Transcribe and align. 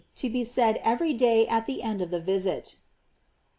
TO 0.15 0.31
BE 0.31 0.43
SAID 0.43 0.79
EVERY 0.83 1.13
DAY 1.13 1.45
AT 1.47 1.67
THE 1.67 1.83
END 1.83 2.01
OF 2.01 2.09
THE 2.09 2.19
VISIT. 2.19 2.77